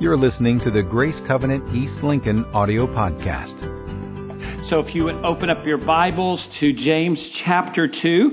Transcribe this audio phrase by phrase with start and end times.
[0.00, 3.60] You're listening to the Grace Covenant East Lincoln audio podcast.
[4.70, 8.30] So if you would open up your Bibles to James chapter 2,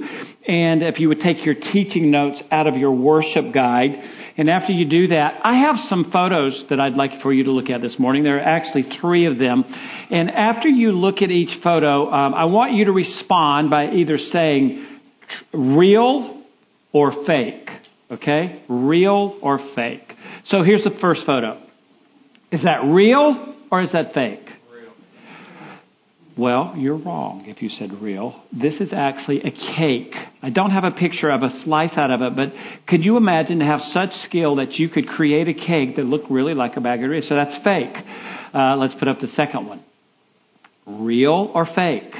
[0.47, 3.89] and if you would take your teaching notes out of your worship guide,
[4.37, 7.51] and after you do that, I have some photos that I'd like for you to
[7.51, 8.23] look at this morning.
[8.23, 9.65] There are actually three of them.
[10.09, 14.17] And after you look at each photo, um, I want you to respond by either
[14.17, 15.01] saying
[15.51, 16.45] real
[16.93, 17.66] or fake.
[18.09, 18.63] Okay?
[18.69, 20.13] Real or fake.
[20.45, 21.61] So here's the first photo.
[22.51, 24.47] Is that real or is that fake?
[24.71, 24.93] Real.
[26.37, 28.41] Well, you're wrong if you said real.
[28.53, 30.13] This is actually a cake.
[30.41, 32.53] I don't have a picture of a slice out of it, but
[32.87, 36.31] could you imagine to have such skill that you could create a cake that looked
[36.31, 37.27] really like a bag of Doritos?
[37.27, 37.95] So that's fake.
[38.53, 39.83] Uh, let's put up the second one.
[40.85, 42.13] Real or fake?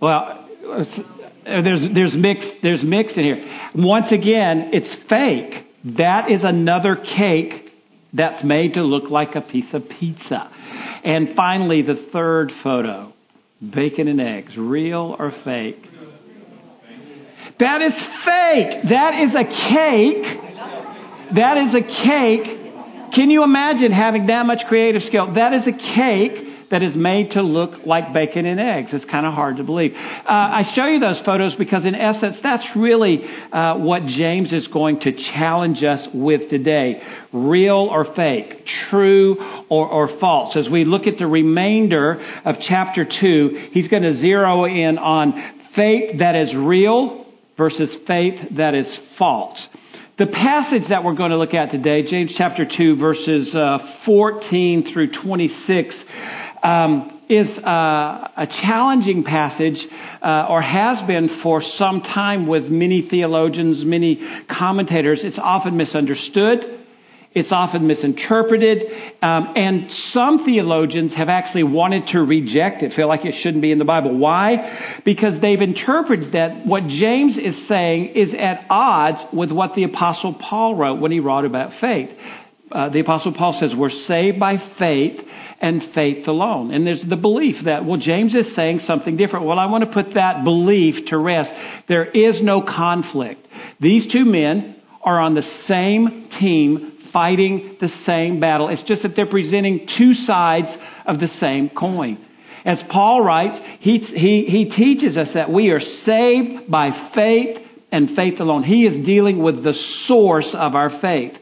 [0.00, 0.48] Well,
[1.48, 3.70] Uh, there's there's mix there's mix in here.
[3.74, 5.64] Once again, it's fake.
[5.96, 7.72] That is another cake
[8.12, 10.50] that's made to look like a piece of pizza.
[11.04, 13.12] And finally, the third photo
[13.60, 15.82] bacon and eggs, real or fake?
[17.58, 17.92] That is
[18.24, 18.88] fake.
[18.88, 21.34] That is a cake.
[21.34, 23.14] That is a cake.
[23.14, 25.34] Can you imagine having that much creative skill?
[25.34, 28.90] That is a cake that is made to look like bacon and eggs.
[28.92, 29.92] It's kind of hard to believe.
[29.94, 33.20] Uh, I show you those photos because, in essence, that's really
[33.52, 37.00] uh, what James is going to challenge us with today
[37.32, 39.36] real or fake, true
[39.68, 40.56] or, or false.
[40.56, 45.32] As we look at the remainder of chapter 2, he's going to zero in on
[45.74, 49.68] faith that is real versus faith that is false.
[50.18, 54.92] The passage that we're going to look at today, James chapter 2, verses uh, 14
[54.92, 55.94] through 26,
[56.62, 59.76] um, is uh, a challenging passage,
[60.22, 65.20] uh, or has been for some time with many theologians, many commentators.
[65.22, 66.78] It's often misunderstood.
[67.34, 68.84] It's often misinterpreted,
[69.20, 73.70] um, and some theologians have actually wanted to reject it, feel like it shouldn't be
[73.70, 74.16] in the Bible.
[74.16, 75.00] Why?
[75.04, 80.34] Because they've interpreted that what James is saying is at odds with what the Apostle
[80.40, 82.08] Paul wrote when he wrote about faith.
[82.72, 85.20] Uh, the Apostle Paul says, We're saved by faith
[85.60, 86.72] and faith alone.
[86.72, 89.46] And there's the belief that, well, James is saying something different.
[89.46, 91.50] Well, I want to put that belief to rest.
[91.88, 93.46] There is no conflict.
[93.80, 98.68] These two men are on the same team fighting the same battle.
[98.68, 100.68] It's just that they're presenting two sides
[101.06, 102.24] of the same coin.
[102.64, 107.56] As Paul writes, he, he, he teaches us that we are saved by faith
[107.90, 108.62] and faith alone.
[108.64, 109.74] He is dealing with the
[110.06, 111.32] source of our faith.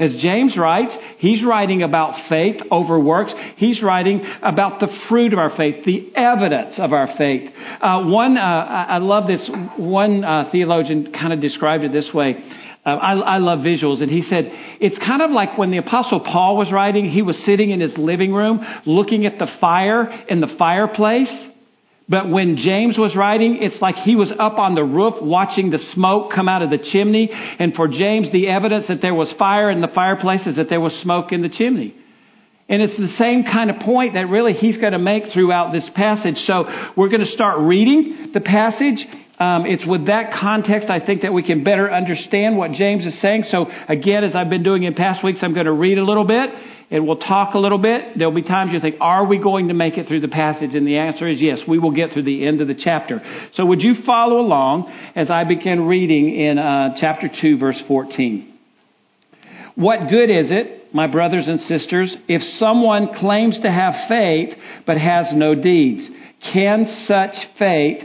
[0.00, 3.34] As James writes, he's writing about faith over works.
[3.56, 7.50] He's writing about the fruit of our faith, the evidence of our faith.
[7.82, 9.48] Uh, one, uh, I love this.
[9.76, 12.36] One uh, theologian kind of described it this way.
[12.84, 14.44] Uh, I, I love visuals, and he said
[14.80, 17.10] it's kind of like when the Apostle Paul was writing.
[17.10, 21.30] He was sitting in his living room, looking at the fire in the fireplace
[22.10, 25.78] but when James was writing, it's like he was up on the roof watching the
[25.94, 27.30] smoke come out of the chimney.
[27.30, 30.80] And for James, the evidence that there was fire in the fireplace is that there
[30.80, 31.94] was smoke in the chimney.
[32.68, 35.88] And it's the same kind of point that really he's going to make throughout this
[35.94, 36.34] passage.
[36.46, 36.64] So
[36.96, 39.06] we're going to start reading the passage.
[39.38, 43.20] Um, it's with that context, I think, that we can better understand what James is
[43.20, 43.44] saying.
[43.50, 46.26] So again, as I've been doing in past weeks, I'm going to read a little
[46.26, 46.50] bit
[46.90, 48.18] and we'll talk a little bit.
[48.18, 50.74] There'll be times you think, are we going to make it through the passage?
[50.74, 53.20] And the answer is yes, we will get through the end of the chapter.
[53.54, 58.58] So would you follow along as I begin reading in uh, chapter 2, verse 14?
[59.76, 64.50] What good is it, my brothers and sisters, if someone claims to have faith
[64.84, 66.08] but has no deeds?
[66.52, 68.02] Can such faith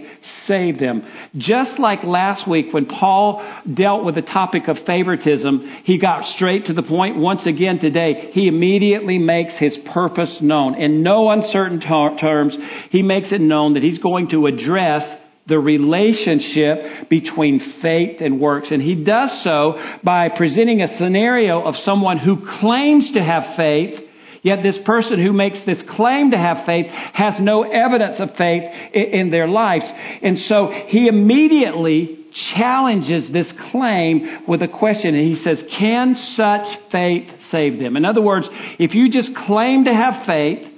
[0.47, 1.03] save them.
[1.37, 6.65] Just like last week when Paul dealt with the topic of favoritism, he got straight
[6.65, 7.17] to the point.
[7.17, 10.75] Once again today, he immediately makes his purpose known.
[10.75, 12.55] In no uncertain terms,
[12.89, 15.03] he makes it known that he's going to address
[15.47, 18.71] the relationship between faith and works.
[18.71, 24.04] And he does so by presenting a scenario of someone who claims to have faith
[24.45, 28.61] Yet this person who makes this claim to have faith has no evidence of faith
[28.93, 29.85] in their lives.
[30.21, 35.15] And so he immediately challenges this claim with a question.
[35.15, 37.97] And he says, Can such faith save them?
[37.97, 38.47] In other words,
[38.77, 40.73] if you just claim to have faith,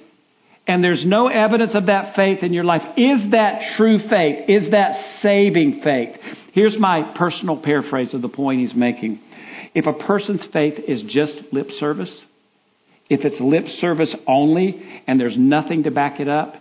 [0.66, 2.82] and there's no evidence of that faith in your life.
[2.96, 4.50] Is that true faith?
[4.50, 6.16] Is that saving faith?
[6.54, 9.20] Here's my personal paraphrase of the point he's making.
[9.76, 12.26] If a person's faith is just lip service,
[13.10, 16.56] if it's lip service only and there's nothing to back it up,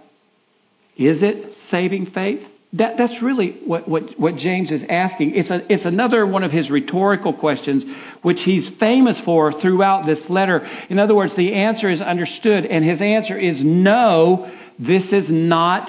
[0.97, 2.41] is it saving faith?
[2.73, 5.33] That, that's really what, what, what James is asking.
[5.35, 7.85] It's, a, it's another one of his rhetorical questions,
[8.23, 10.67] which he's famous for throughout this letter.
[10.91, 15.89] In other words, the answer is understood, and his answer is no, this is not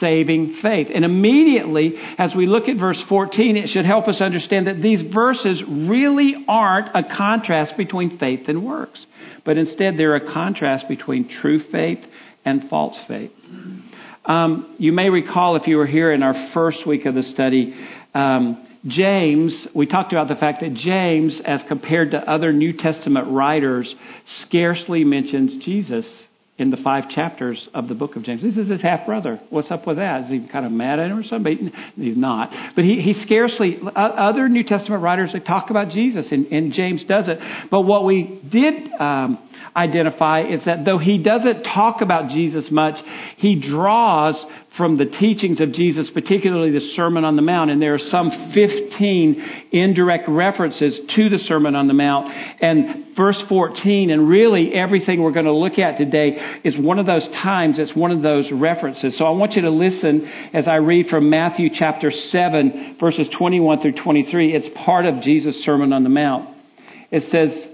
[0.00, 0.88] saving faith.
[0.94, 5.02] And immediately, as we look at verse 14, it should help us understand that these
[5.12, 9.04] verses really aren't a contrast between faith and works,
[9.44, 11.98] but instead they're a contrast between true faith
[12.44, 13.30] and false faith.
[14.24, 17.74] Um, you may recall if you were here in our first week of the study,
[18.14, 23.28] um, James, we talked about the fact that James, as compared to other New Testament
[23.32, 23.92] writers,
[24.42, 26.06] scarcely mentions Jesus
[26.58, 28.42] in the five chapters of the book of James.
[28.42, 29.40] This is his half brother.
[29.48, 30.24] What's up with that?
[30.24, 31.70] Is he kind of mad at him or something?
[31.94, 32.50] He's not.
[32.74, 37.04] But he, he scarcely, other New Testament writers, they talk about Jesus, and, and James
[37.04, 37.38] does it.
[37.70, 39.38] But what we did um,
[39.76, 42.96] identify is that though he doesn't talk about Jesus much,
[43.36, 44.34] he draws
[44.78, 48.30] from the teachings of Jesus, particularly the Sermon on the Mount, and there are some
[48.54, 52.32] 15 indirect references to the Sermon on the Mount.
[52.62, 57.06] And verse 14, and really everything we're going to look at today is one of
[57.06, 59.18] those times, it's one of those references.
[59.18, 63.82] So I want you to listen as I read from Matthew chapter 7, verses 21
[63.82, 64.54] through 23.
[64.54, 66.56] It's part of Jesus' Sermon on the Mount.
[67.10, 67.66] It says,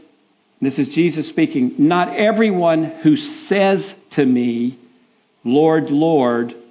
[0.63, 3.17] this is Jesus speaking, not everyone who
[3.49, 3.85] says
[4.17, 4.79] to me,
[5.45, 6.55] Lord, Lord,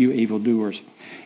[0.00, 0.80] you evildoers.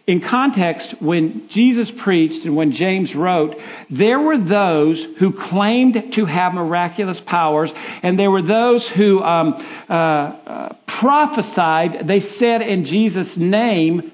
[0.06, 3.54] In context, when Jesus preached and when James wrote,
[3.90, 7.70] there were those who claimed to have miraculous powers,
[8.02, 9.54] and there were those who um,
[9.88, 14.12] uh, uh, prophesied, they said in Jesus' name,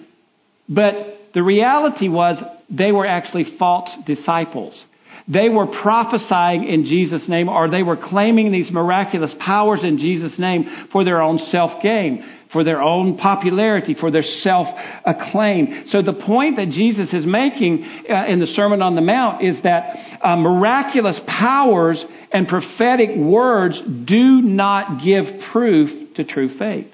[0.69, 0.95] but
[1.35, 2.41] the reality was
[2.71, 4.85] they were actually false disciples.
[5.33, 10.39] They were prophesying in Jesus' name, or they were claiming these miraculous powers in Jesus'
[10.39, 14.67] name for their own self gain for their own popularity, for their self
[15.05, 15.85] acclaim.
[15.89, 19.63] So the point that Jesus is making uh, in the Sermon on the Mount is
[19.63, 22.03] that uh, miraculous powers
[22.33, 26.91] and prophetic words do not give proof to true faith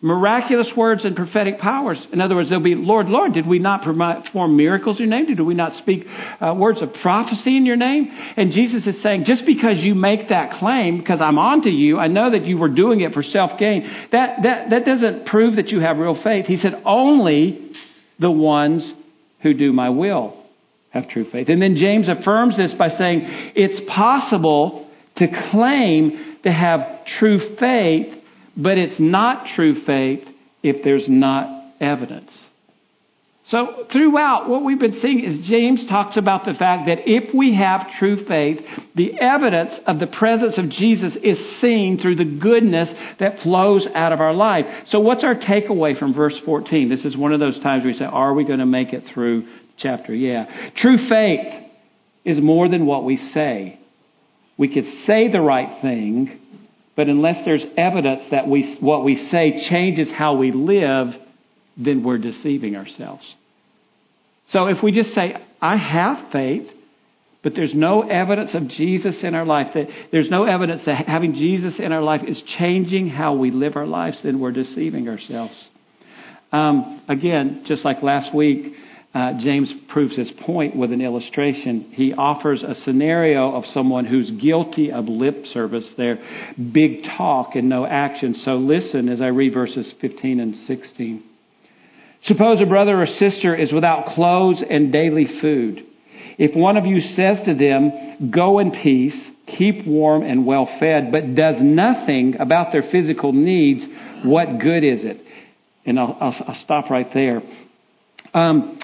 [0.00, 2.04] miraculous words and prophetic powers.
[2.12, 5.26] In other words, they'll be, Lord, Lord, did we not perform miracles in your name?
[5.26, 6.06] Did we not speak
[6.40, 8.08] uh, words of prophecy in your name?
[8.36, 12.06] And Jesus is saying, just because you make that claim, because I'm onto you, I
[12.06, 15.68] know that you were doing it for self gain, that, that, that doesn't prove that
[15.68, 16.46] you have real faith.
[16.46, 17.72] He said, only
[18.20, 18.92] the ones
[19.42, 20.44] who do my will
[20.90, 21.48] have true faith.
[21.48, 23.20] And then James affirms this by saying,
[23.56, 28.17] it's possible to claim to have true faith
[28.58, 30.26] but it's not true faith
[30.62, 32.32] if there's not evidence.
[33.50, 37.54] So throughout, what we've been seeing is James talks about the fact that if we
[37.54, 38.58] have true faith,
[38.94, 44.12] the evidence of the presence of Jesus is seen through the goodness that flows out
[44.12, 44.66] of our life.
[44.88, 46.90] So what's our takeaway from verse 14?
[46.90, 49.04] This is one of those times where we say, are we going to make it
[49.14, 49.46] through
[49.78, 50.14] chapter?
[50.14, 50.70] Yeah.
[50.76, 51.46] True faith
[52.26, 53.80] is more than what we say.
[54.58, 56.38] We could say the right thing,
[56.98, 61.06] but unless there's evidence that we, what we say changes how we live,
[61.76, 63.22] then we're deceiving ourselves.
[64.48, 66.68] So if we just say, I have faith,
[67.44, 71.34] but there's no evidence of Jesus in our life, that there's no evidence that having
[71.34, 75.68] Jesus in our life is changing how we live our lives, then we're deceiving ourselves.
[76.50, 78.72] Um, again, just like last week,
[79.14, 81.92] uh, James proves his point with an illustration.
[81.92, 86.18] He offers a scenario of someone who's guilty of lip service, their
[86.72, 88.34] big talk and no action.
[88.44, 91.24] So listen as I read verses 15 and 16.
[92.22, 95.84] Suppose a brother or sister is without clothes and daily food.
[96.36, 99.16] If one of you says to them, Go in peace,
[99.56, 103.84] keep warm and well fed, but does nothing about their physical needs,
[104.24, 105.18] what good is it?
[105.86, 107.40] And I'll, I'll, I'll stop right there.
[108.34, 108.78] Um,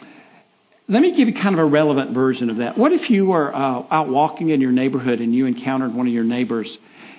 [0.88, 2.76] let me give you kind of a relevant version of that.
[2.76, 6.12] What if you were uh, out walking in your neighborhood and you encountered one of
[6.12, 6.76] your neighbors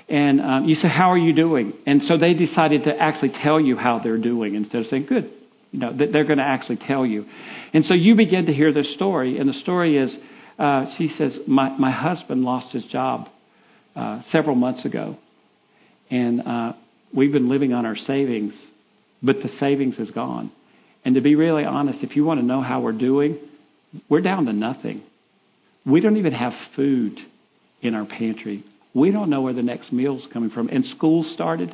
[0.08, 1.74] and um, you said, How are you doing?
[1.88, 5.32] And so they decided to actually tell you how they're doing instead of saying, Good.
[5.72, 7.26] You know, they're going to actually tell you.
[7.74, 9.40] And so you begin to hear this story.
[9.40, 10.16] And the story is
[10.58, 13.28] uh, she says, my, my husband lost his job
[13.96, 15.18] uh, several months ago.
[16.10, 16.74] And uh,
[17.14, 18.54] we've been living on our savings,
[19.22, 20.52] but the savings is gone.
[21.04, 23.38] And to be really honest, if you want to know how we're doing,
[24.10, 25.04] we're down to nothing.
[25.86, 27.18] We don't even have food
[27.82, 28.64] in our pantry.
[28.94, 30.70] We don't know where the next meal's coming from.
[30.70, 31.72] And school started,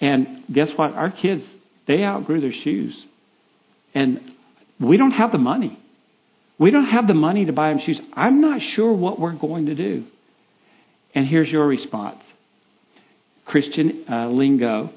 [0.00, 0.92] and guess what?
[0.92, 1.42] Our kids,
[1.86, 3.04] they outgrew their shoes.
[3.94, 4.20] And
[4.80, 5.78] we don't have the money.
[6.58, 8.00] We don't have the money to buy them shoes.
[8.14, 10.04] I'm not sure what we're going to do.
[11.14, 12.22] And here's your response
[13.46, 14.90] Christian uh, lingo.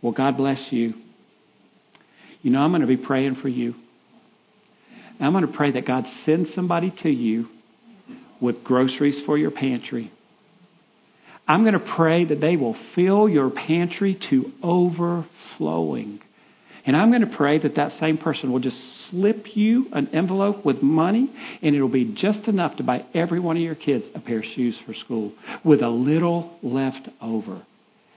[0.00, 0.94] Well, God bless you.
[2.42, 3.74] You know, I'm going to be praying for you.
[5.22, 7.46] And I'm going to pray that God sends somebody to you
[8.40, 10.10] with groceries for your pantry.
[11.46, 16.20] I'm going to pray that they will fill your pantry to overflowing.
[16.84, 18.76] And I'm going to pray that that same person will just
[19.10, 23.56] slip you an envelope with money, and it'll be just enough to buy every one
[23.56, 27.64] of your kids a pair of shoes for school with a little left over.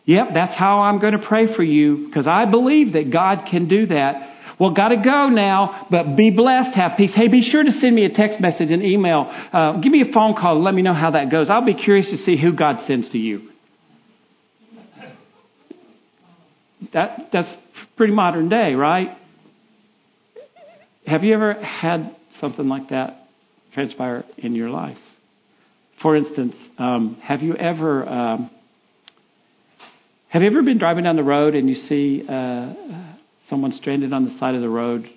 [0.06, 3.68] Yep, that's how I'm going to pray for you because I believe that God can
[3.68, 4.35] do that.
[4.60, 7.12] Well, got to go now, but be blessed, have peace.
[7.14, 9.26] Hey, be sure to send me a text message, an email.
[9.52, 10.62] Uh, give me a phone call.
[10.62, 11.50] Let me know how that goes.
[11.50, 13.50] I'll be curious to see who God sends to you.
[16.94, 17.54] That, that's
[17.98, 19.18] pretty modern day, right?
[21.06, 23.28] Have you ever had something like that
[23.74, 24.98] transpire in your life?
[26.02, 28.52] For instance, um, have you ever um,
[30.30, 32.74] have you ever been driving down the road and you see uh,
[33.50, 35.10] someone stranded on the side of the road?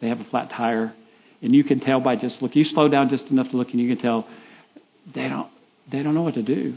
[0.00, 0.94] They have a flat tire,
[1.42, 2.54] and you can tell by just look.
[2.54, 4.28] You slow down just enough to look, and you can tell
[5.14, 5.50] they don't
[5.90, 6.76] they don't know what to do.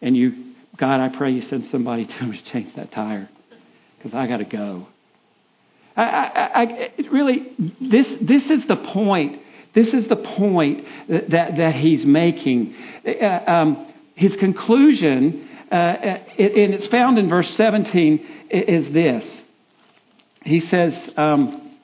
[0.00, 3.28] And you God, I pray you send somebody to me to change that tire
[3.98, 4.86] because I got to go.
[5.94, 9.42] I, I, I, really, this, this is the point.
[9.74, 12.74] This is the point that, that he's making.
[13.06, 19.24] Uh, um, his conclusion, uh, and it's found in verse 17, is this.
[20.44, 21.76] He says, um,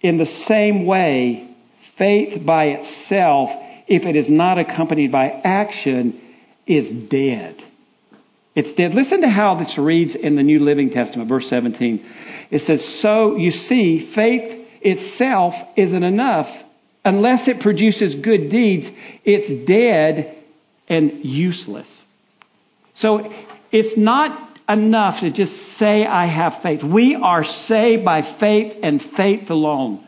[0.00, 1.54] in the same way,
[1.98, 3.50] faith by itself,
[3.86, 6.20] if it is not accompanied by action,
[6.66, 7.56] is dead.
[8.54, 8.94] It's dead.
[8.94, 12.04] Listen to how this reads in the New Living Testament, verse 17.
[12.50, 16.46] It says, So you see, faith itself isn't enough.
[17.04, 18.86] Unless it produces good deeds,
[19.24, 20.38] it's dead
[20.88, 21.88] and useless.
[22.96, 23.20] So
[23.72, 26.80] it's not enough to just say, I have faith.
[26.82, 30.06] We are saved by faith and faith alone.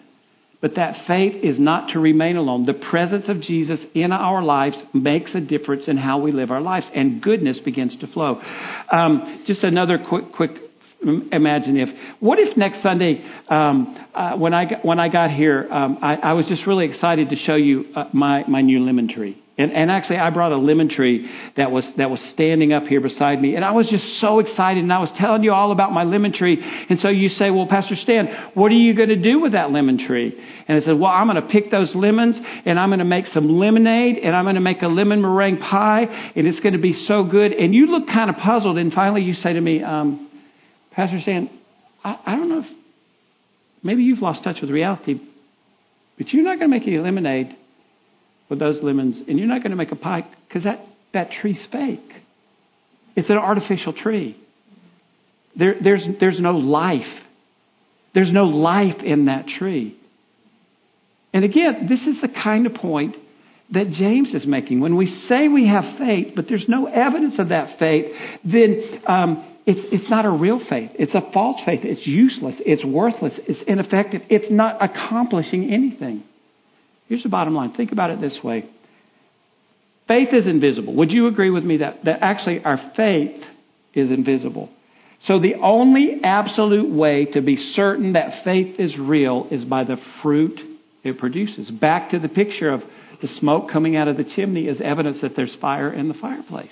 [0.61, 2.65] But that faith is not to remain alone.
[2.65, 6.63] The presence of Jesus in our lives makes a difference in how we live our
[6.63, 8.41] lives, and goodness begins to flow.
[8.91, 10.53] Um, just another quick, quick
[11.03, 11.89] imagine if.
[12.21, 16.17] What if next Sunday, um, uh, when I got, when I got here, um, I,
[16.17, 19.43] I, was just really excited to show you uh, my my new lemon tree.
[19.59, 23.01] And, and actually, I brought a lemon tree that was that was standing up here
[23.01, 24.83] beside me, and I was just so excited.
[24.83, 26.59] And I was telling you all about my lemon tree.
[26.91, 29.71] And so you say, "Well, Pastor Stan, what are you going to do with that
[29.71, 32.99] lemon tree?" And I said, "Well, I'm going to pick those lemons, and I'm going
[32.99, 36.61] to make some lemonade, and I'm going to make a lemon meringue pie, and it's
[36.61, 39.55] going to be so good." And you look kind of puzzled, and finally you say
[39.55, 40.31] to me, um,
[40.93, 41.49] "Pastor Stan,
[42.05, 42.67] I, I don't know if
[43.83, 45.19] maybe you've lost touch with reality,
[46.19, 47.57] but you're not going to make any lemonade."
[48.49, 50.81] With those lemons, and you're not going to make a pie because that,
[51.13, 52.13] that tree's fake.
[53.17, 54.37] It's an artificial tree.
[55.59, 57.01] There, there's, there's no life.
[58.15, 59.99] There's no life in that tree.
[61.33, 63.17] And again, this is the kind of point
[63.73, 64.81] that James is making.
[64.81, 68.07] When we say we have faith, but there's no evidence of that faith,
[68.45, 70.93] then um, it's, it's not a real faith.
[70.95, 71.81] It's a false faith.
[71.83, 72.57] It's useless.
[72.61, 73.35] It's worthless.
[73.49, 74.23] It's ineffective.
[74.31, 76.23] It's not accomplishing anything.
[77.09, 78.69] Here's the bottom line think about it this way
[80.09, 80.95] faith is invisible.
[80.97, 83.43] Would you agree with me that, that actually our faith
[83.95, 84.71] is invisible?
[85.23, 89.97] So the only absolute way to be certain that faith is real is by the
[90.23, 90.61] fruit
[91.03, 91.71] it produces.
[91.71, 92.83] Back to the picture of
[93.23, 96.71] the smoke coming out of the chimney is evidence that there's fire in the fireplace.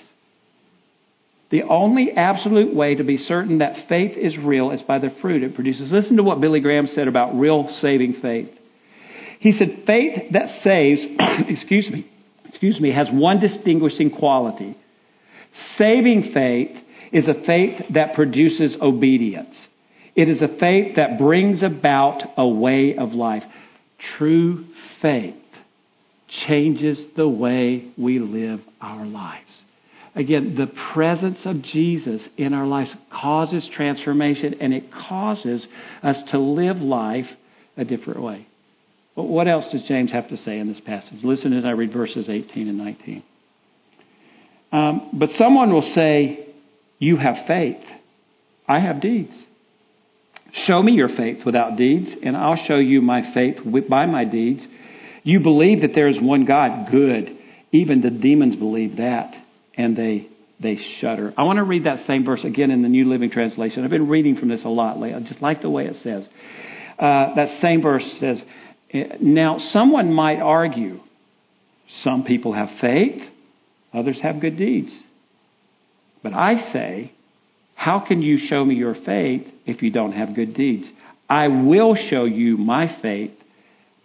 [1.51, 5.43] The only absolute way to be certain that faith is real is by the fruit
[5.43, 5.91] it produces.
[5.91, 8.49] Listen to what Billy Graham said about real saving faith.
[9.39, 11.05] He said, faith that saves,
[11.49, 12.09] excuse me,
[12.47, 14.77] excuse me, has one distinguishing quality.
[15.77, 16.75] Saving faith
[17.11, 19.55] is a faith that produces obedience.
[20.15, 23.43] It is a faith that brings about a way of life.
[24.17, 24.65] True
[25.01, 25.35] faith
[26.47, 29.43] changes the way we live our lives.
[30.15, 35.67] Again, the presence of Jesus in our lives causes transformation and it causes
[36.01, 37.25] us to live life
[37.75, 38.47] a different way.
[39.15, 41.23] What else does James have to say in this passage?
[41.23, 43.23] Listen as I read verses 18 and 19.
[44.71, 46.47] Um, but someone will say,
[46.99, 47.81] You have faith.
[48.67, 49.41] I have deeds.
[50.67, 53.57] Show me your faith without deeds, and I'll show you my faith
[53.89, 54.65] by my deeds.
[55.23, 56.91] You believe that there is one God.
[56.91, 57.37] Good.
[57.71, 59.33] Even the demons believe that,
[59.75, 60.29] and they
[60.61, 61.33] they shudder.
[61.37, 63.83] I want to read that same verse again in the New Living Translation.
[63.83, 65.15] I've been reading from this a lot lately.
[65.15, 66.25] I just like the way it says.
[66.97, 68.41] Uh, that same verse says,
[69.21, 70.99] Now, someone might argue,
[72.03, 73.21] some people have faith,
[73.93, 74.91] others have good deeds.
[76.23, 77.11] But I say,
[77.75, 80.87] how can you show me your faith if you don't have good deeds?
[81.29, 83.31] I will show you my faith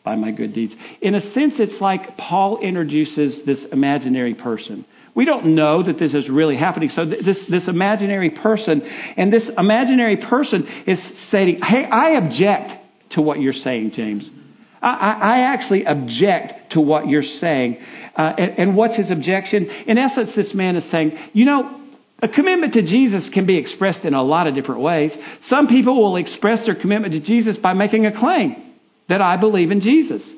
[0.05, 0.75] by my good deeds.
[1.01, 4.87] In a sense, it's like Paul introduces this imaginary person.
[5.15, 6.89] We don't know that this is really happening.
[6.91, 8.83] So this, this imaginary person,
[9.17, 10.99] and this imaginary person is
[11.31, 14.29] saying, hey, I object to what you're saying, James.
[14.83, 17.79] I, I actually object to what you're saying.
[18.17, 19.69] Uh, and, and what's his objection?
[19.87, 21.81] In essence, this man is saying, you know,
[22.23, 25.13] a commitment to Jesus can be expressed in a lot of different ways.
[25.49, 28.75] Some people will express their commitment to Jesus by making a claim
[29.09, 30.29] that I believe in Jesus.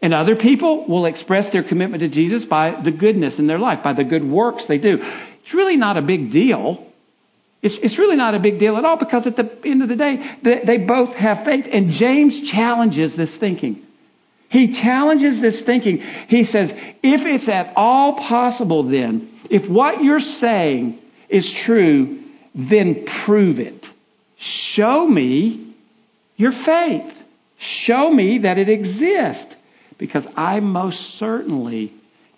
[0.00, 3.84] And other people will express their commitment to Jesus by the goodness in their life,
[3.84, 4.96] by the good works they do.
[5.00, 6.91] It's really not a big deal.
[7.62, 9.96] It's, it's really not a big deal at all because at the end of the
[9.96, 11.64] day, they, they both have faith.
[11.72, 13.82] And James challenges this thinking.
[14.48, 15.98] He challenges this thinking.
[16.28, 20.98] He says, if it's at all possible, then, if what you're saying
[21.30, 22.22] is true,
[22.54, 23.86] then prove it.
[24.74, 25.74] Show me
[26.36, 27.14] your faith.
[27.86, 29.54] Show me that it exists
[29.98, 31.94] because I most certainly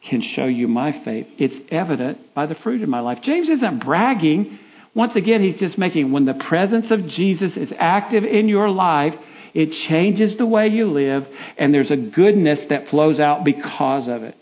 [0.08, 1.26] can show you my faith.
[1.38, 3.18] It's evident by the fruit in my life.
[3.22, 4.58] James isn't bragging.
[4.94, 9.14] Once again, he's just making when the presence of Jesus is active in your life,
[9.52, 11.24] it changes the way you live,
[11.58, 14.36] and there's a goodness that flows out because of it.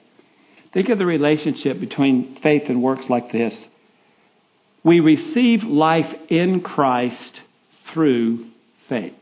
[0.75, 3.55] Think of the relationship between faith and works like this.
[4.85, 7.41] We receive life in Christ
[7.93, 8.51] through
[8.89, 9.13] faith.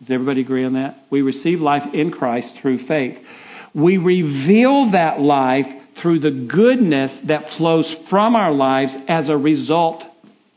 [0.00, 1.04] Does everybody agree on that?
[1.10, 3.16] We receive life in Christ through faith.
[3.74, 5.66] We reveal that life
[6.00, 10.02] through the goodness that flows from our lives as a result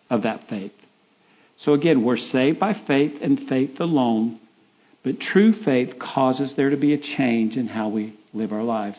[0.09, 0.71] of that faith.
[1.63, 4.39] So again, we're saved by faith and faith alone,
[5.03, 8.97] but true faith causes there to be a change in how we live our lives.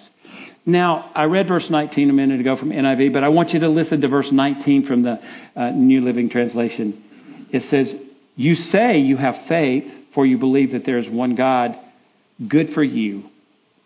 [0.66, 3.68] Now, I read verse 19 a minute ago from NIV, but I want you to
[3.68, 5.18] listen to verse 19 from the
[5.56, 7.48] uh, New Living Translation.
[7.52, 7.94] It says,
[8.36, 11.76] You say you have faith for you believe that there is one God,
[12.48, 13.24] good for you.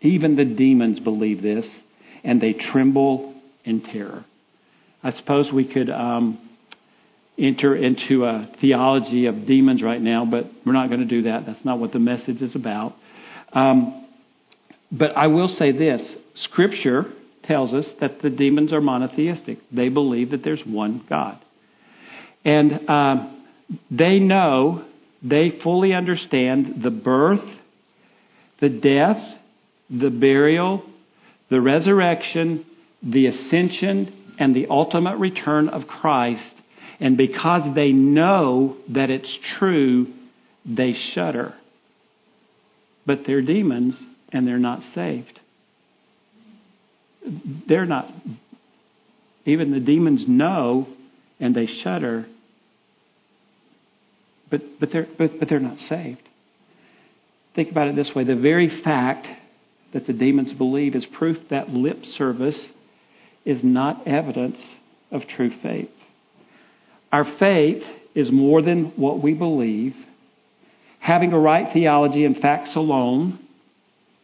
[0.01, 1.65] Even the demons believe this,
[2.23, 3.33] and they tremble
[3.63, 4.25] in terror.
[5.01, 6.49] I suppose we could um,
[7.37, 11.45] enter into a theology of demons right now, but we're not going to do that.
[11.45, 12.95] That's not what the message is about.
[13.51, 14.07] Um,
[14.91, 16.01] but I will say this
[16.35, 17.05] Scripture
[17.43, 21.39] tells us that the demons are monotheistic, they believe that there's one God.
[22.45, 23.31] And uh,
[23.89, 24.85] they know
[25.23, 27.43] they fully understand the birth,
[28.59, 29.21] the death,
[29.89, 30.83] the burial,
[31.49, 32.65] the resurrection,
[33.01, 36.53] the ascension, and the ultimate return of Christ.
[37.03, 40.07] And because they know that it's true,
[40.65, 41.53] they shudder.
[43.05, 43.97] But they're demons
[44.31, 45.41] and they're not saved.
[47.67, 48.09] They're not,
[49.45, 50.87] even the demons know
[51.41, 52.25] and they shudder,
[54.49, 56.21] but, but, they're, but, but they're not saved.
[57.53, 59.27] Think about it this way the very fact
[59.91, 62.69] that the demons believe is proof that lip service
[63.43, 64.57] is not evidence
[65.11, 65.89] of true faith.
[67.13, 67.83] Our faith
[68.15, 69.93] is more than what we believe.
[70.99, 73.39] Having a right theology and facts alone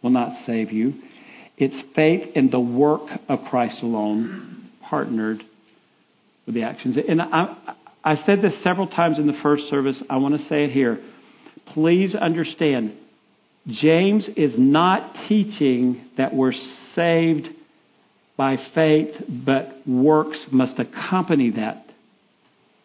[0.02, 0.96] will not save you.
[1.56, 5.44] It's faith in the work of Christ alone, partnered
[6.48, 6.98] with the actions.
[7.08, 10.02] And I, I said this several times in the first service.
[10.10, 11.00] I want to say it here.
[11.68, 12.96] Please understand,
[13.68, 16.54] James is not teaching that we're
[16.96, 17.50] saved
[18.36, 19.14] by faith,
[19.46, 21.86] but works must accompany that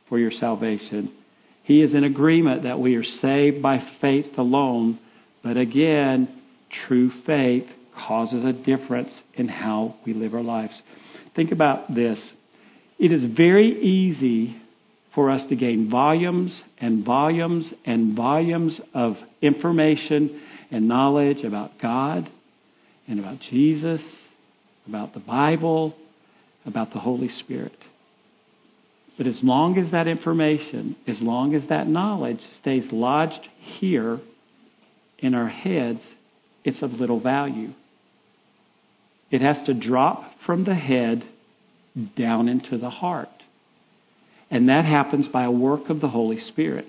[0.09, 1.13] for your salvation.
[1.65, 4.99] He is in agreement that we are saved by faith alone,
[5.43, 6.43] but again,
[6.87, 7.65] true faith
[7.97, 10.81] causes a difference in how we live our lives.
[11.35, 12.19] Think about this.
[12.99, 14.61] It is very easy
[15.15, 22.29] for us to gain volumes and volumes and volumes of information and knowledge about God
[23.07, 24.03] and about Jesus,
[24.89, 25.95] about the Bible,
[26.67, 27.77] about the Holy Spirit.
[29.17, 33.49] But as long as that information, as long as that knowledge stays lodged
[33.79, 34.19] here
[35.19, 36.01] in our heads,
[36.65, 37.71] it's of little value.
[39.31, 41.25] It has to drop from the head
[42.17, 43.29] down into the heart.
[44.51, 46.87] And that happens by a work of the Holy Spirit,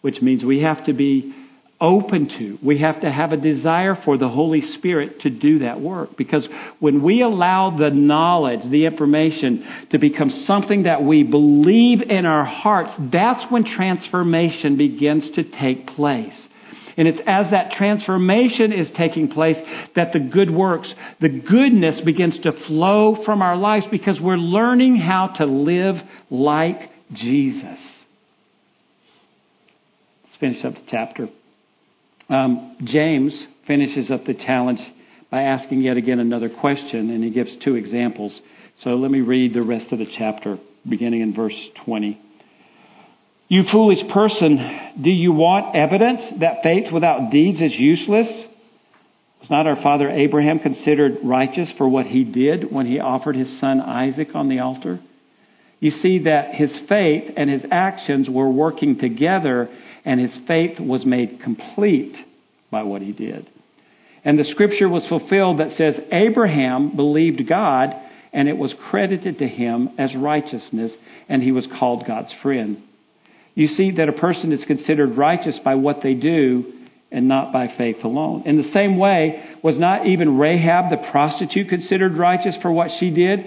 [0.00, 1.34] which means we have to be
[1.80, 2.58] open to.
[2.66, 6.16] We have to have a desire for the Holy Spirit to do that work.
[6.16, 6.46] Because
[6.80, 12.44] when we allow the knowledge, the information to become something that we believe in our
[12.44, 16.46] hearts, that's when transformation begins to take place.
[16.96, 19.58] And it's as that transformation is taking place
[19.96, 24.96] that the good works, the goodness begins to flow from our lives because we're learning
[24.96, 25.96] how to live
[26.30, 26.78] like
[27.12, 27.78] Jesus.
[30.24, 31.28] Let's finish up the chapter.
[32.28, 34.80] Um, James finishes up the challenge
[35.30, 38.38] by asking yet again another question, and he gives two examples.
[38.78, 40.58] So let me read the rest of the chapter,
[40.88, 42.20] beginning in verse 20.
[43.48, 44.58] You foolish person,
[45.00, 48.28] do you want evidence that faith without deeds is useless?
[49.40, 53.60] Was not our father Abraham considered righteous for what he did when he offered his
[53.60, 54.98] son Isaac on the altar?
[55.80, 59.68] You see that his faith and his actions were working together
[60.04, 62.16] and his faith was made complete
[62.70, 63.48] by what he did.
[64.24, 67.94] And the scripture was fulfilled that says, Abraham believed God,
[68.32, 70.92] and it was credited to him as righteousness,
[71.28, 72.82] and he was called God's friend.
[73.54, 76.72] You see that a person is considered righteous by what they do
[77.10, 78.42] and not by faith alone.
[78.46, 83.10] In the same way, was not even Rahab the prostitute considered righteous for what she
[83.10, 83.40] did?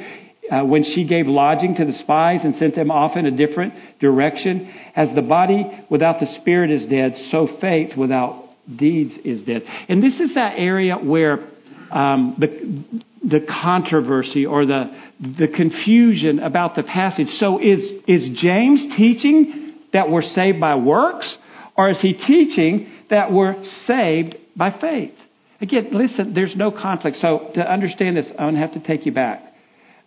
[0.52, 3.74] Uh, when she gave lodging to the spies and sent them off in a different
[4.00, 4.72] direction.
[4.96, 9.64] As the body without the spirit is dead, so faith without deeds is dead.
[9.88, 11.48] And this is that area where
[11.92, 14.86] um, the the controversy or the
[15.20, 17.28] the confusion about the passage.
[17.40, 21.36] So is is James teaching that we're saved by works,
[21.78, 25.14] or is he teaching that we're saved by faith?
[25.62, 27.18] Again, listen, there's no conflict.
[27.18, 29.49] So to understand this, I'm going to have to take you back.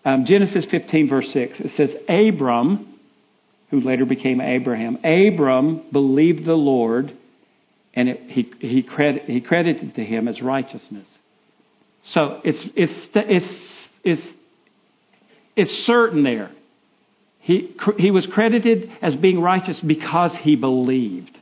[0.05, 2.99] Um, Genesis 15, verse 6, it says, Abram,
[3.71, 7.17] who later became Abraham, Abram believed the Lord,
[7.95, 8.87] and it, he, he,
[9.27, 11.07] he credited to him as righteousness.
[12.11, 13.61] So it's, it's, it's,
[14.03, 14.23] it's,
[15.55, 16.51] it's certain there.
[17.41, 21.37] He, he was credited as being righteous because he believed.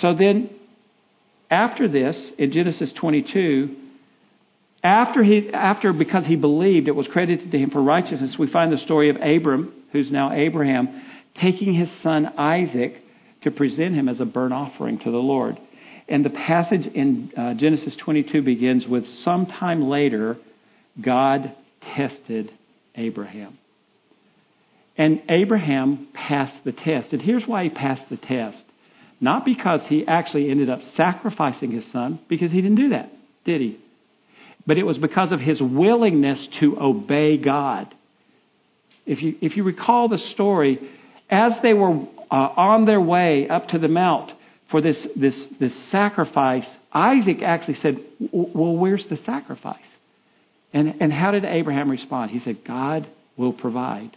[0.00, 0.50] So then,
[1.50, 3.76] after this, in Genesis 22,
[4.82, 8.72] after he, after, because he believed, it was credited to him for righteousness, we find
[8.72, 11.02] the story of Abram, who's now Abraham,
[11.40, 12.94] taking his son Isaac
[13.42, 15.58] to present him as a burnt offering to the Lord.
[16.08, 20.36] And the passage in uh, Genesis 22 begins with sometime later,
[21.02, 21.54] God
[21.96, 22.50] tested
[22.96, 23.58] Abraham.
[24.98, 27.12] And Abraham passed the test.
[27.12, 28.62] And here's why he passed the test.
[29.20, 33.10] Not because he actually ended up sacrificing his son, because he didn't do that,
[33.44, 33.78] did he?
[34.66, 37.92] But it was because of his willingness to obey God.
[39.06, 40.78] If you, if you recall the story,
[41.28, 44.30] as they were uh, on their way up to the mount
[44.70, 47.98] for this, this, this sacrifice, Isaac actually said,
[48.32, 49.78] Well, where's the sacrifice?
[50.72, 52.30] And, and how did Abraham respond?
[52.30, 54.16] He said, God will provide.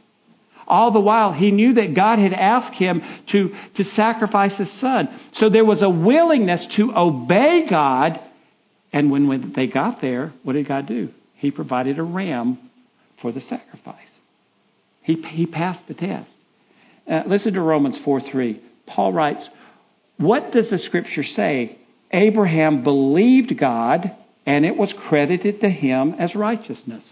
[0.67, 5.07] All the while, he knew that God had asked him to, to sacrifice his son.
[5.35, 8.19] So there was a willingness to obey God
[8.95, 11.09] and when, when they got there, what did God do?
[11.35, 12.71] He provided a ram
[13.21, 13.99] for the sacrifice.
[15.01, 16.31] He, he passed the test.
[17.05, 18.61] Uh, listen to Romans 4 3.
[18.87, 19.45] Paul writes,
[20.17, 21.77] What does the scripture say?
[22.13, 27.03] Abraham believed God, and it was credited to him as righteousness.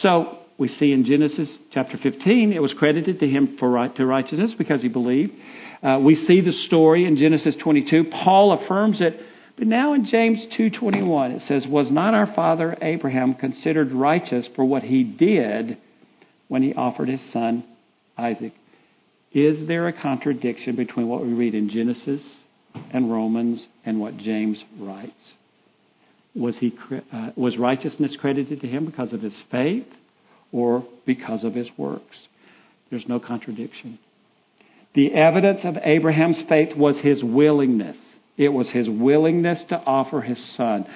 [0.00, 4.04] So we see in Genesis chapter 15, it was credited to him for right, to
[4.04, 5.32] righteousness because he believed.
[5.80, 8.10] Uh, we see the story in Genesis 22.
[8.24, 9.14] Paul affirms it
[9.56, 14.64] but now in James 2:21 it says, "Was not our father Abraham considered righteous for
[14.64, 15.78] what he did
[16.48, 17.64] when he offered his son
[18.18, 18.52] Isaac?"
[19.32, 22.22] Is there a contradiction between what we read in Genesis
[22.90, 25.34] and Romans and what James writes?
[26.34, 26.74] Was he
[27.12, 29.88] uh, was righteousness credited to him because of his faith
[30.52, 32.28] or because of his works?
[32.90, 33.98] There's no contradiction.
[34.94, 37.96] The evidence of Abraham's faith was his willingness
[38.36, 40.86] it was his willingness to offer his son.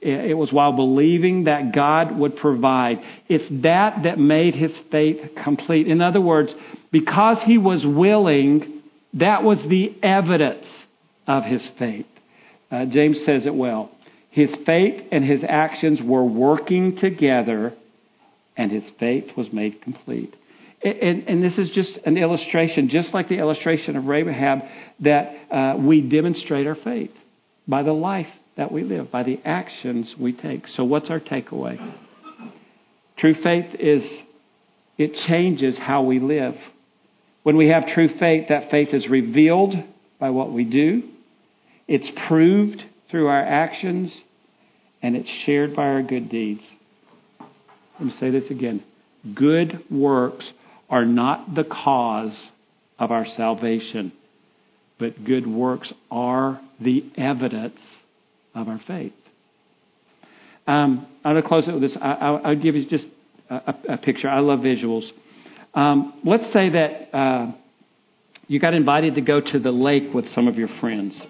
[0.00, 2.98] It was while believing that God would provide.
[3.28, 5.86] It's that that made his faith complete.
[5.88, 6.54] In other words,
[6.92, 8.82] because he was willing,
[9.14, 10.66] that was the evidence
[11.26, 12.06] of his faith.
[12.70, 13.90] Uh, James says it well.
[14.30, 17.74] His faith and his actions were working together,
[18.56, 20.34] and his faith was made complete.
[20.82, 24.58] And, and, this is just an illustration, just like the illustration of Rahab,
[25.00, 27.10] that uh, we demonstrate our faith
[27.66, 30.68] by the life that we live, by the actions we take.
[30.68, 31.78] So, what's our takeaway?
[33.18, 34.02] True faith is,
[34.98, 36.54] it changes how we live.
[37.42, 39.74] When we have true faith, that faith is revealed
[40.20, 41.02] by what we do,
[41.88, 44.14] it's proved through our actions,
[45.02, 46.62] and it's shared by our good deeds.
[47.98, 48.84] Let me say this again.
[49.34, 50.50] Good works
[50.88, 52.50] are not the cause
[52.98, 54.12] of our salvation,
[54.98, 57.78] but good works are the evidence
[58.54, 59.12] of our faith.
[60.66, 61.96] Um, I'm going to close it with this.
[62.00, 63.06] I, will give you just
[63.48, 64.28] a, a, picture.
[64.28, 65.08] I love visuals.
[65.74, 67.52] Um, let's say that uh,
[68.48, 71.20] you got invited to go to the lake with some of your friends.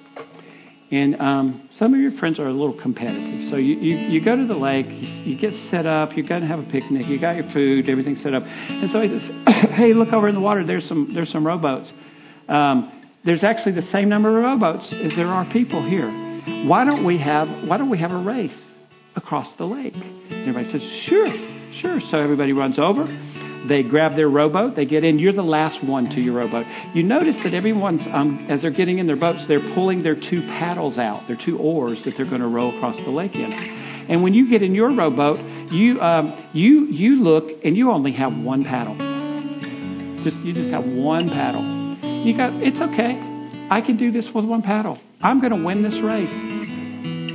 [0.91, 3.51] And um, some of your friends are a little competitive.
[3.51, 6.43] So you, you, you go to the lake, you, you get set up, you're going
[6.43, 8.45] to have a picnic, you got your food, everything's set up.
[8.45, 11.91] And so he says, hey, look over in the water, there's some, there's some rowboats.
[12.49, 12.93] Um,
[13.25, 16.09] there's actually the same number of rowboats as there are people here.
[16.69, 18.57] Why don't we have, why don't we have a race
[19.17, 19.95] across the lake?
[19.95, 21.27] And everybody says, sure,
[21.81, 21.99] sure.
[22.13, 23.05] So everybody runs over.
[23.69, 24.77] They grab their rowboat.
[24.77, 25.19] They get in.
[25.19, 26.67] You're the last one to your rowboat.
[26.95, 30.43] You notice that everyone's, um, as they're getting in their boats, they're pulling their two
[30.59, 33.53] paddles out, their two oars that they're going to row across the lake in.
[34.09, 35.41] And when you get in your rowboat,
[35.73, 38.95] you um, you you look and you only have one paddle.
[40.23, 41.63] Just you just have one paddle.
[42.25, 43.19] You got it's okay.
[43.71, 44.99] I can do this with one paddle.
[45.21, 46.31] I'm going to win this race.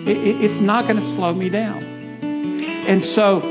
[0.08, 1.84] It, it, it's not going to slow me down.
[1.84, 3.42] And so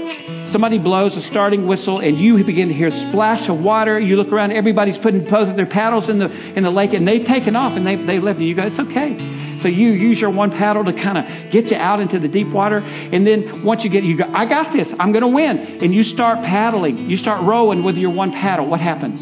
[0.52, 3.98] somebody blows a starting whistle and you begin to hear a splash of water.
[3.98, 7.26] You look around, everybody's putting posing their paddles in the in the lake and they've
[7.26, 8.48] taken off and they've, they've left you.
[8.48, 9.58] You go, it's okay.
[9.62, 12.48] So you use your one paddle to kind of get you out into the deep
[12.48, 12.78] water.
[12.78, 14.88] And then once you get, you go, I got this.
[14.98, 15.58] I'm going to win.
[15.82, 17.10] And you start paddling.
[17.10, 18.68] You start rowing with your one paddle.
[18.68, 19.20] What happens?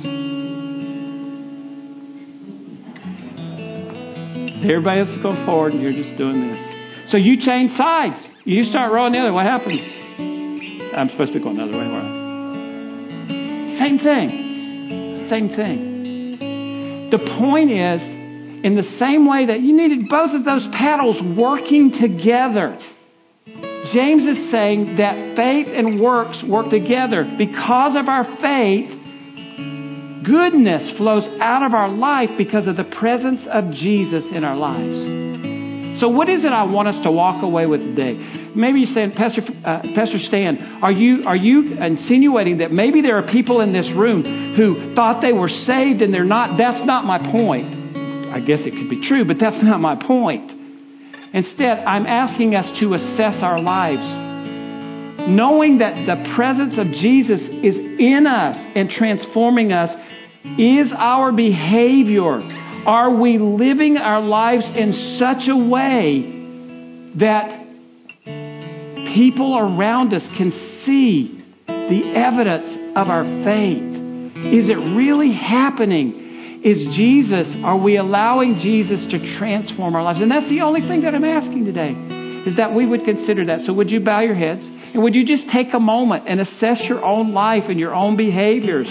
[4.62, 7.10] Everybody else is going forward and you're just doing this.
[7.10, 8.16] So you change sides.
[8.44, 9.32] You start rowing the other.
[9.32, 9.97] What happens?
[10.98, 13.78] I'm supposed to be going the other way, right?
[13.78, 15.28] Same thing.
[15.30, 17.08] Same thing.
[17.10, 18.02] The point is,
[18.64, 22.76] in the same way that you needed both of those paddles working together,
[23.94, 27.24] James is saying that faith and works work together.
[27.38, 28.90] Because of our faith,
[30.26, 36.00] goodness flows out of our life because of the presence of Jesus in our lives.
[36.00, 38.14] So, what is it I want us to walk away with today?
[38.54, 43.18] Maybe you're saying, Pastor, uh, Pastor Stan, are you, are you insinuating that maybe there
[43.18, 46.58] are people in this room who thought they were saved and they're not?
[46.58, 47.66] That's not my point.
[48.32, 50.52] I guess it could be true, but that's not my point.
[51.32, 54.06] Instead, I'm asking us to assess our lives,
[55.28, 59.90] knowing that the presence of Jesus is in us and transforming us.
[60.58, 62.40] Is our behavior
[62.86, 67.67] are we living our lives in such a way that
[69.14, 70.52] people around us can
[70.84, 73.82] see the evidence of our faith?
[74.38, 76.60] Is it really happening?
[76.64, 80.20] Is Jesus, are we allowing Jesus to transform our lives?
[80.20, 81.92] And that's the only thing that I'm asking today,
[82.48, 83.62] is that we would consider that.
[83.62, 84.62] So would you bow your heads?
[84.62, 88.16] And would you just take a moment and assess your own life and your own
[88.16, 88.86] behaviors?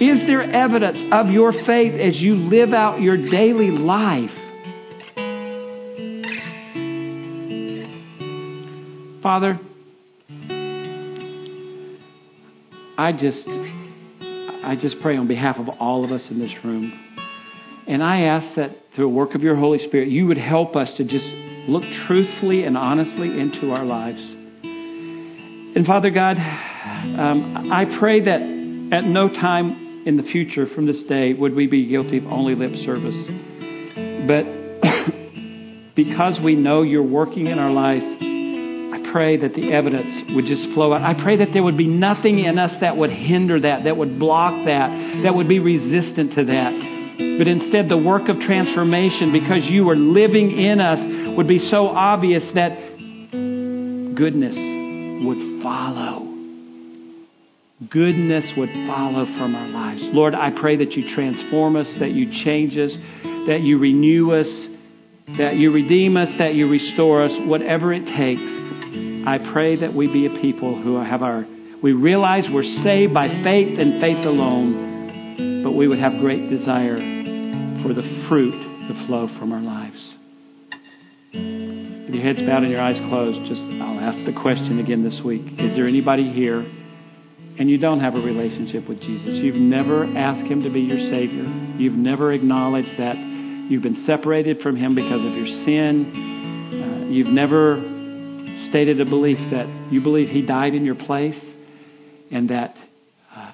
[0.00, 4.30] Is there evidence of your faith as you live out your daily life?
[9.22, 9.60] Father,
[12.98, 13.46] I just
[14.64, 16.92] I just pray on behalf of all of us in this room.
[17.86, 20.92] And I ask that through a work of your Holy Spirit, you would help us
[20.96, 21.24] to just
[21.68, 24.20] look truthfully and honestly into our lives.
[24.64, 31.00] And Father God, um, I pray that at no time in the future from this
[31.08, 33.14] day would we be guilty of only lip service.
[34.26, 34.46] But
[35.94, 38.31] because we know you're working in our lives,
[39.12, 41.02] pray that the evidence would just flow out.
[41.02, 44.18] I pray that there would be nothing in us that would hinder that, that would
[44.18, 46.72] block that, that would be resistant to that.
[47.38, 51.86] But instead, the work of transformation, because you are living in us, would be so
[51.86, 52.72] obvious that
[54.16, 54.56] goodness
[55.24, 56.32] would follow
[57.90, 60.00] goodness would follow from our lives.
[60.12, 62.92] Lord, I pray that you transform us, that you change us,
[63.48, 64.46] that you renew us,
[65.38, 68.61] that you redeem us, that you restore us, whatever it takes.
[69.26, 71.46] I pray that we be a people who have our,
[71.82, 76.96] we realize we're saved by faith and faith alone, but we would have great desire
[77.82, 78.52] for the fruit
[78.88, 80.14] to flow from our lives.
[81.32, 85.20] With your heads bowed and your eyes closed, just I'll ask the question again this
[85.24, 85.42] week.
[85.58, 86.66] Is there anybody here?
[87.58, 90.98] and you don't have a relationship with Jesus, you've never asked Him to be your
[91.10, 91.44] Savior,
[91.76, 93.16] you've never acknowledged that
[93.68, 96.08] you've been separated from Him because of your sin,
[96.72, 97.91] uh, you've never
[98.68, 101.38] stated a belief that you believe He died in your place
[102.30, 102.74] and that
[103.34, 103.52] uh,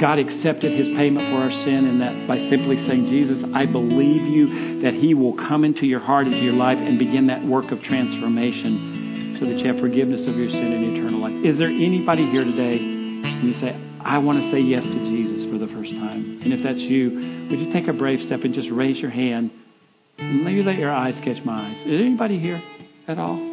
[0.00, 4.22] God accepted his payment for our sin, and that by simply saying, Jesus, I believe
[4.22, 7.72] you, that he will come into your heart, into your life, and begin that work
[7.72, 11.34] of transformation so that you have forgiveness of your sin and eternal life.
[11.44, 15.50] Is there anybody here today and you say, I want to say yes to Jesus
[15.50, 16.40] for the first time?
[16.42, 19.50] And if that's you, would you take a brave step and just raise your hand?
[20.18, 21.86] And maybe let your eyes catch my eyes.
[21.86, 22.60] Is anybody here
[23.06, 23.47] at all?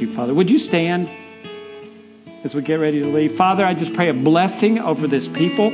[0.00, 0.34] You, Father.
[0.34, 1.08] Would you stand?
[2.44, 3.36] as we get ready to leave.
[3.36, 5.70] Father, I just pray a blessing over this people,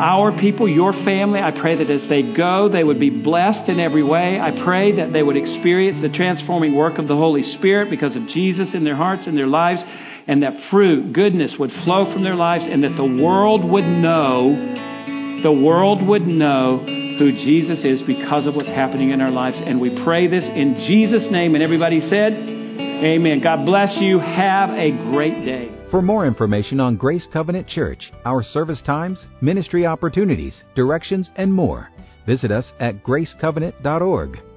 [0.00, 1.40] our people, your family.
[1.40, 4.38] I pray that as they go, they would be blessed in every way.
[4.40, 8.26] I pray that they would experience the transforming work of the Holy Spirit because of
[8.28, 9.80] Jesus in their hearts and their lives,
[10.26, 15.40] and that fruit, goodness would flow from their lives, and that the world would know,
[15.42, 16.84] the world would know
[17.18, 19.56] who Jesus is because of what's happening in our lives.
[19.58, 21.54] And we pray this in Jesus' name.
[21.54, 22.59] And everybody said,
[23.00, 23.40] Amen.
[23.42, 24.18] God bless you.
[24.18, 25.70] Have a great day.
[25.90, 31.88] For more information on Grace Covenant Church, our service times, ministry opportunities, directions, and more,
[32.26, 34.49] visit us at gracecovenant.org.